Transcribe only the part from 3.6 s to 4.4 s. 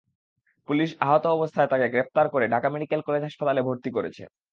ভর্তি করেছে।